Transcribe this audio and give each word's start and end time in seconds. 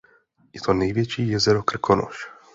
Je 0.53 0.61
to 0.61 0.73
největší 0.73 1.29
jezero 1.29 1.63
"Krkonoš". 1.63 2.29